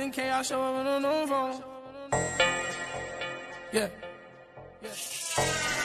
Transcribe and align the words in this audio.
20k, 0.00 0.32
I 0.32 0.40
show 0.40 0.62
up 0.62 0.80
a 0.80 1.00
new 1.00 1.26
phone. 1.26 1.62
Yeah. 3.70 3.88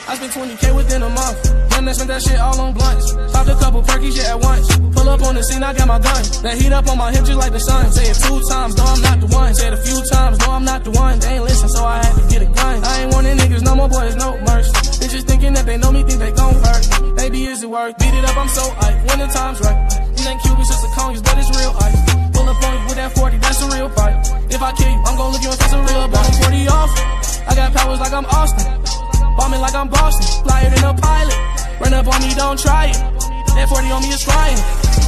I 0.08 0.16
spent 0.16 0.32
20k 0.32 0.74
within 0.74 1.02
a 1.02 1.10
month. 1.10 1.66
I 1.86 1.92
spent 1.92 2.08
that 2.08 2.22
shit 2.22 2.40
all 2.40 2.58
on 2.58 2.72
blunts. 2.72 3.12
Popped 3.30 3.48
a 3.48 3.54
couple 3.60 3.82
perkies, 3.82 4.16
yeah, 4.16 4.34
at 4.34 4.40
once. 4.40 4.66
Pull 4.74 5.06
up 5.06 5.20
on 5.22 5.34
the 5.36 5.42
scene, 5.44 5.62
I 5.62 5.74
got 5.76 5.86
my 5.86 6.00
gun. 6.00 6.24
That 6.42 6.56
heat 6.56 6.72
up 6.72 6.88
on 6.88 6.96
my 6.96 7.12
hip 7.12 7.28
just 7.28 7.38
like 7.38 7.52
the 7.52 7.60
sun. 7.60 7.92
Say 7.92 8.08
it 8.08 8.16
two 8.16 8.40
times, 8.48 8.74
no, 8.76 8.84
I'm 8.84 9.02
not 9.02 9.20
the 9.20 9.28
one. 9.28 9.54
Say 9.54 9.68
it 9.68 9.74
a 9.74 9.82
few 9.84 10.00
times, 10.08 10.38
no, 10.40 10.50
I'm 10.50 10.64
not 10.64 10.82
the 10.82 10.90
one. 10.90 11.20
They 11.20 11.36
ain't 11.36 11.44
listen, 11.44 11.68
so 11.68 11.84
I 11.84 12.02
had 12.02 12.16
to 12.16 12.24
get 12.26 12.40
a 12.40 12.50
gun. 12.50 12.82
I 12.82 13.02
ain't 13.04 13.12
wanting 13.12 13.36
niggas 13.36 13.62
no 13.62 13.76
more, 13.76 13.88
boys, 13.88 14.16
no 14.16 14.34
mercy. 14.48 14.72
Bitches 14.98 15.28
thinking 15.28 15.52
that 15.54 15.66
they 15.66 15.76
know 15.76 15.92
me, 15.92 16.02
think 16.02 16.18
they 16.18 16.32
gon' 16.32 16.54
hurt. 16.58 17.16
Baby, 17.16 17.44
is 17.44 17.62
it 17.62 17.68
worth? 17.68 17.98
Beat 17.98 18.14
it 18.16 18.24
up, 18.24 18.36
I'm 18.36 18.48
so 18.48 18.64
hype. 18.80 18.96
When 19.06 19.18
the 19.20 19.28
time's 19.28 19.60
right. 19.60 19.76
It 20.16 20.26
ain't 20.26 20.40
Cubans, 20.42 20.68
just 20.72 20.82
a 20.82 20.90
congas, 20.96 21.22
but 21.22 21.36
it's 21.36 21.52
real 21.54 21.76
ice. 21.84 22.00
Pull 22.32 22.48
up 22.48 22.62
on 22.64 22.75
If 24.56 24.64
I 24.64 24.72
kill 24.72 24.88
you, 24.88 24.96
I'm 25.04 25.20
gon' 25.20 25.36
look 25.36 25.44
you 25.44 25.52
in 25.52 25.58
face 25.60 25.76
a 25.76 25.80
real 25.84 26.08
bone. 26.08 26.32
40 26.48 26.72
off. 26.72 26.88
I 27.44 27.52
got 27.52 27.76
powers 27.76 28.00
like 28.00 28.16
I'm 28.16 28.24
Austin. 28.24 28.64
Bombing 29.36 29.60
like 29.60 29.76
I'm 29.76 29.84
Boston. 29.92 30.24
Flyer 30.48 30.72
than 30.72 30.80
a 30.80 30.96
pilot. 30.96 31.36
Run 31.76 31.92
up 31.92 32.08
on 32.08 32.24
me, 32.24 32.32
don't 32.32 32.56
try 32.56 32.88
it. 32.88 32.96
That 33.52 33.68
40 33.68 33.92
on 33.92 34.00
me 34.00 34.16
is 34.16 34.24
flying. 34.24 34.56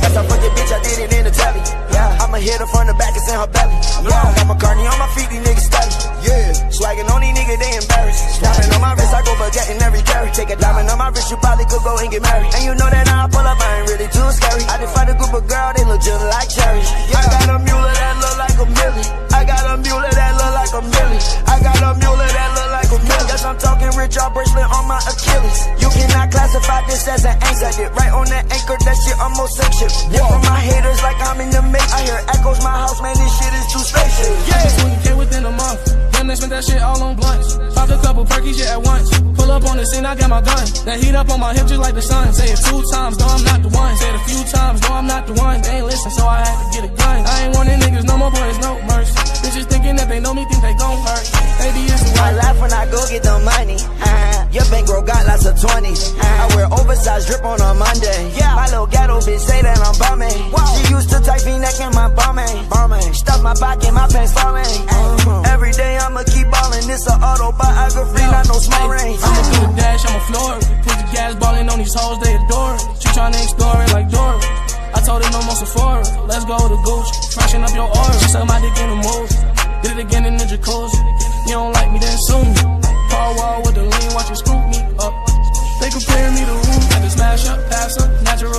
That's 0.04 0.20
a 0.20 0.22
fucking 0.28 0.52
bitch, 0.52 0.68
I 0.68 0.78
did 0.84 1.00
it 1.00 1.16
in 1.16 1.24
the 1.24 1.32
telly. 1.32 1.64
Yeah, 1.96 2.20
I'ma 2.20 2.44
hit 2.44 2.60
her 2.60 2.68
from 2.68 2.92
the 2.92 2.96
back, 3.00 3.16
it's 3.16 3.24
in 3.24 3.40
her 3.40 3.48
belly. 3.48 3.72
Yeah, 4.04 4.36
got 4.36 4.52
my 4.52 4.56
carney 4.60 4.84
on 4.84 5.00
my 5.00 5.08
feet, 5.16 5.32
these 5.32 5.40
niggas 5.40 5.64
study. 5.64 5.96
Yeah, 6.28 6.52
swagging 6.68 7.08
on 7.08 7.24
these 7.24 7.32
niggas, 7.32 7.56
they 7.56 7.72
embarrassed. 7.72 8.44
Diamond 8.44 8.68
on 8.76 8.80
my 8.84 8.92
wrist, 9.00 9.16
I 9.16 9.24
go 9.24 9.32
forgetting 9.32 9.80
every 9.80 10.04
carry. 10.04 10.28
Take 10.36 10.52
a 10.52 10.60
diamond 10.60 10.92
on 10.92 11.00
my 11.00 11.08
wrist, 11.08 11.32
you 11.32 11.40
probably 11.40 11.64
could 11.64 11.80
go 11.80 11.96
and 11.96 12.12
get 12.12 12.20
married. 12.20 12.52
And 12.52 12.68
you 12.68 12.76
know 12.76 12.88
that 12.92 13.08
I 13.08 13.24
pull 13.32 13.48
up, 13.48 13.56
I 13.56 13.80
ain't 13.80 13.88
really 13.96 14.08
I'm 23.48 23.56
talking 23.56 23.88
rich, 23.96 24.12
all 24.20 24.28
bracelet 24.28 24.68
on 24.76 24.84
my 24.84 25.00
Achilles. 25.08 25.58
You 25.80 25.88
cannot 25.88 26.28
classify 26.28 26.84
this 26.84 27.08
as 27.08 27.24
an 27.24 27.40
it 27.40 27.88
right 27.96 28.12
on 28.12 28.28
that 28.28 28.44
anchor, 28.52 28.76
that 28.76 28.96
shit 29.00 29.16
almost 29.16 29.56
ship. 29.56 29.88
Yeah, 30.12 30.28
from 30.28 30.44
my 30.44 30.60
haters 30.60 31.00
like 31.00 31.16
I'm 31.24 31.40
in 31.40 31.48
the 31.48 31.64
mix. 31.64 31.88
I 31.88 32.04
hear 32.04 32.20
echoes, 32.28 32.60
my 32.60 32.76
house, 32.76 33.00
man, 33.00 33.16
this 33.16 33.32
shit 33.40 33.52
is 33.56 33.66
too 33.72 33.80
spacious. 33.80 34.28
Yeah. 34.52 34.68
20k 34.84 35.16
within 35.16 35.48
a 35.48 35.54
month. 35.56 35.80
Damn, 36.12 36.28
they 36.28 36.36
spent 36.36 36.52
that 36.52 36.64
shit 36.64 36.82
all 36.84 37.00
on 37.00 37.16
blunts. 37.16 37.56
Popped 37.72 37.88
a 37.88 37.96
couple 38.04 38.28
perkies, 38.28 38.60
yeah, 38.60 38.76
at 38.76 38.82
once. 38.84 39.08
Pull 39.16 39.48
up 39.48 39.64
on 39.64 39.80
the 39.80 39.86
scene, 39.88 40.04
I 40.04 40.12
got 40.12 40.28
my 40.28 40.44
gun. 40.44 40.68
That 40.84 41.00
heat 41.00 41.16
up 41.16 41.32
on 41.32 41.40
my 41.40 41.56
hip 41.56 41.72
just 41.72 41.80
like 41.80 41.94
the 41.94 42.04
sun. 42.04 42.28
Say 42.36 42.52
it 42.52 42.60
two 42.68 42.84
times, 42.92 43.16
no, 43.16 43.32
I'm 43.32 43.44
not 43.48 43.64
the 43.64 43.72
one. 43.72 43.96
Say 43.96 44.12
it 44.12 44.16
a 44.20 44.24
few 44.28 44.44
times, 44.52 44.82
no, 44.84 44.92
I'm 44.92 45.06
not 45.06 45.24
the 45.24 45.32
one. 45.40 45.62
They 45.64 45.80
ain't 45.80 45.86
listen, 45.88 46.10
so 46.12 46.28
I 46.28 46.44
had 46.44 46.52
to 46.52 46.66
get 46.76 46.84
a 46.84 46.92
gun. 46.92 47.24
Your 54.52 54.64
bankroll 54.70 55.02
got 55.02 55.26
lots 55.26 55.44
of 55.46 55.54
20s. 55.56 56.16
Uh, 56.16 56.24
I 56.24 56.44
wear 56.56 56.66
oversized 56.72 57.28
drip 57.28 57.44
on 57.44 57.60
a 57.60 57.74
Monday. 57.74 58.32
Yeah. 58.36 58.54
My 58.54 58.66
little 58.66 58.86
ghetto 58.86 59.20
bitch 59.20 59.40
say 59.40 59.60
that 59.62 59.78
I'm 59.78 59.96
bumming. 60.00 60.38
She 60.78 60.92
used 60.92 61.10
to 61.10 61.18
type 61.20 61.44
me 61.44 61.58
neck 61.58 61.78
in 61.80 61.92
my 61.92 62.08
bumming. 62.12 62.68
bumming. 62.68 63.12
Stuff 63.12 63.42
my 63.42 63.54
back 63.60 63.84
in 63.84 63.94
my 63.94 64.08
pants 64.08 64.32
falling. 64.32 64.64
Uh, 64.88 65.52
every 65.52 65.72
day 65.72 65.96
I'ma 65.98 66.22
keep 66.24 66.48
ballin'. 66.50 66.88
It's 66.88 67.06
a 67.06 67.14
autobiography, 67.14 68.24
not 68.32 68.48
no 68.48 68.56
small 68.58 68.88
range. 68.88 69.20
I'ma 69.22 69.42
do 69.52 69.60
the 69.66 69.72
dash, 69.76 70.02
I'ma 70.08 70.20
floor 70.28 70.52
it. 70.56 70.64
Put 70.84 70.96
the 70.96 71.06
gas 71.12 71.34
ballin' 71.36 71.68
on 71.68 71.78
these 71.78 71.94
hoes, 71.94 72.18
they 72.24 72.34
adore 72.34 72.74
it. 72.74 72.82
She 73.00 73.08
tryna 73.12 73.40
explore 73.42 73.78
it 73.84 73.92
like 73.92 74.08
Dora. 74.10 74.40
I 74.96 75.00
told 75.04 75.22
her 75.22 75.30
no 75.30 75.42
more 75.44 75.54
Sephora. 75.54 76.02
Let's 76.26 76.44
go 76.44 76.56
to 76.56 76.78
Gucci, 76.86 77.34
freshen 77.34 77.62
up 77.62 77.74
your 77.74 77.88
aura. 77.88 78.14
She 78.18 78.28
suck 78.28 78.48
my 78.48 78.60
dick 78.60 78.76
in 78.80 78.88
the 78.90 78.98
mood. 79.04 79.28
Did 79.82 79.92
it 79.92 80.06
again 80.06 80.24
in 80.24 80.36
the 80.36 80.44
jacuzzi. 80.44 81.07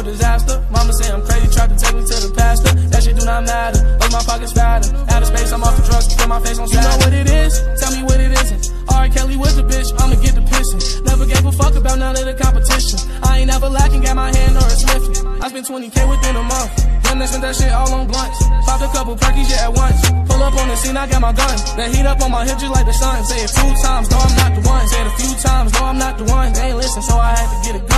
Disaster. 0.10 0.66
Mama 0.72 0.92
say 0.94 1.12
I'm 1.12 1.22
crazy, 1.22 1.48
tried 1.54 1.70
to 1.70 1.78
take 1.78 1.96
me 1.96 2.02
to 2.02 2.18
the 2.26 2.34
pastor. 2.34 2.74
That 2.90 3.04
shit 3.04 3.16
do 3.16 3.26
not 3.26 3.46
matter. 3.46 3.98
But 4.00 4.12
my 4.12 4.22
pockets 4.26 4.54
fatter. 4.54 4.90
Out 5.14 5.22
of 5.22 5.28
space, 5.30 5.52
I'm 5.52 5.64
off 5.64 5.78
the 5.78 5.86
drugs, 5.86 6.14
put 6.16 6.28
my 6.28 6.42
face 6.42 6.58
on 6.58 6.68
You 6.68 6.82
know 6.82 6.98
what 6.98 7.14
it 7.14 7.30
is? 7.30 7.54
Tell 7.80 7.92
me 7.94 8.02
what 8.04 8.20
it 8.20 8.32
isn't. 8.32 8.74
R. 8.90 9.08
Kelly 9.10 9.38
with 9.38 9.56
the 9.56 9.64
bitch, 9.64 9.90
I'ma 10.02 10.18
get 10.22 10.34
the 10.34 10.42
pissing. 10.42 10.82
Never 11.06 11.26
gave 11.26 11.46
a 11.46 11.52
fuck 11.52 11.76
about 11.76 12.00
none 12.00 12.18
of 12.18 12.26
the 12.26 12.34
competition. 12.34 13.00
I 13.24 13.40
ain't 13.40 13.52
ever 13.54 13.70
lacking, 13.70 14.02
got 14.02 14.16
my 14.16 14.34
hand 14.34 14.58
or 14.58 14.66
a 14.66 14.76
sniffing. 14.76 15.16
I 15.42 15.48
spent 15.50 15.66
20k 15.68 15.98
within 16.10 16.36
a 16.36 16.44
month. 16.44 16.72
Then 17.06 17.20
they 17.20 17.28
spent 17.28 17.44
that 17.44 17.56
shit 17.56 17.72
all 17.72 17.90
on 17.94 18.08
blunts. 18.08 18.38
Popped 18.66 18.84
a 18.84 18.90
couple 18.90 19.16
perkies, 19.16 19.50
yeah, 19.50 19.70
at 19.70 19.74
once. 19.74 20.02
Pull 20.30 20.42
up 20.42 20.54
on 20.58 20.68
the 20.68 20.76
scene, 20.76 20.98
I 20.98 21.06
got 21.08 21.22
my 21.22 21.34
gun. 21.34 21.56
That 21.78 21.94
heat 21.94 22.06
up 22.06 22.22
on 22.22 22.32
my 22.32 22.46
hip 22.46 22.58
just 22.58 22.74
like 22.74 22.86
the 22.86 22.94
sun. 22.94 23.24
Say 23.26 23.46
it 23.46 23.52
two 23.54 23.72
times, 23.82 24.10
no, 24.10 24.18
I'm 24.18 24.36
not 24.38 24.52
the 24.58 24.64
one. 24.68 24.88
Say 24.88 25.02
it 25.02 25.08
a 25.08 25.16
few 25.18 25.34
times, 25.38 25.74
no, 25.74 25.86
I'm 25.86 25.98
not 25.98 26.18
the 26.18 26.26
one. 26.26 26.54
They 26.54 26.70
ain't 26.70 26.78
listen, 26.78 27.02
so 27.02 27.16
I 27.18 27.34
had 27.38 27.50
to 27.50 27.58
get 27.66 27.74
a 27.82 27.89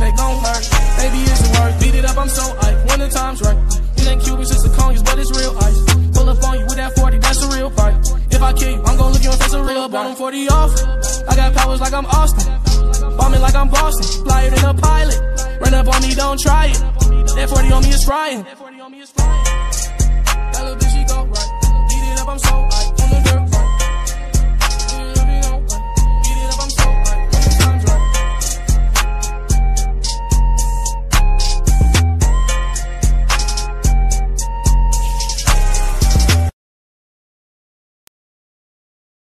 they 0.00 0.12
gon' 0.12 0.38
hurt. 0.44 0.64
Baby, 0.98 1.20
it's 1.24 1.40
the 1.42 1.50
worth. 1.58 1.80
Beat 1.80 1.94
it 1.94 2.04
up, 2.04 2.16
I'm 2.18 2.28
so 2.28 2.44
hype. 2.60 2.78
When 2.88 3.00
the 3.00 3.08
time's 3.08 3.40
right. 3.42 3.56
It 3.96 4.06
ain't 4.08 4.22
Cubans, 4.22 4.50
just 4.50 4.66
a 4.66 4.70
congas, 4.70 5.04
but 5.04 5.18
it's 5.18 5.30
real 5.32 5.56
ice. 5.58 5.78
Pull 6.14 6.28
up 6.28 6.42
on 6.44 6.60
you 6.60 6.66
with 6.66 6.76
that 6.76 6.94
40, 6.94 7.18
that's 7.18 7.42
a 7.42 7.48
real 7.56 7.70
fight. 7.70 7.94
If 8.30 8.42
I 8.42 8.52
kill 8.52 8.70
you, 8.70 8.82
I'm 8.84 8.96
gon' 8.96 9.12
look 9.12 9.22
you 9.22 9.32
in 9.32 9.38
face 9.38 9.52
a 9.52 9.62
real 9.62 9.88
bone. 9.88 10.14
40 10.14 10.48
off. 10.48 10.72
I 11.28 11.36
got 11.36 11.54
powers 11.54 11.80
like 11.80 11.92
I'm 11.92 12.06
Austin. 12.06 12.46
Bombing 13.16 13.40
like 13.40 13.54
I'm 13.54 13.68
Boston. 13.68 14.24
Flyer 14.24 14.50
than 14.50 14.64
a 14.64 14.74
pilot. 14.74 15.18
Run 15.60 15.74
up 15.74 15.88
on 15.88 16.02
me, 16.02 16.14
don't 16.14 16.38
try 16.38 16.66
it. 16.66 16.78
That 17.36 17.48
40 17.48 17.72
on 17.72 17.82
me 17.82 17.90
is 17.90 18.04
frying. 18.04 18.42
That 18.44 18.60
little 20.62 20.76
bitch, 20.76 20.92
she 20.92 21.04
go 21.04 21.24
right. 21.24 21.50
Beat 21.88 22.04
it 22.12 22.20
up, 22.20 22.28
I'm 22.28 22.38
so 22.38 22.75